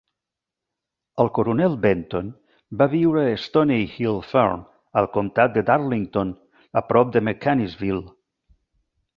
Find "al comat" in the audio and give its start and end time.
5.03-5.55